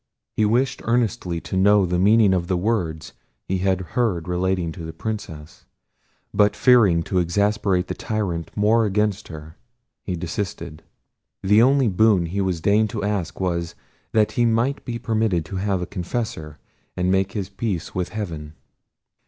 [0.35, 3.13] He wished earnestly to know the meaning of the words
[3.47, 5.67] he had heard relating to the Princess;
[6.33, 9.57] but fearing to exasperate the tyrant more against her,
[10.03, 10.81] he desisted.
[11.43, 13.75] The only boon he deigned to ask was,
[14.11, 16.57] that he might be permitted to have a confessor,
[16.97, 18.55] and make his peace with heaven.